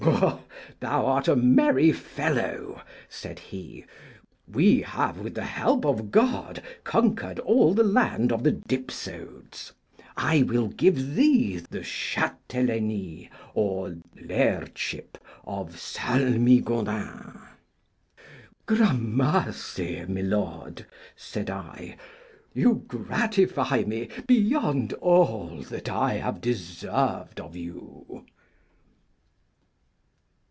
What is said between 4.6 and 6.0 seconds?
have with the help